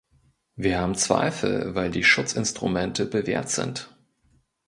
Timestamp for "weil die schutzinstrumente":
1.75-3.05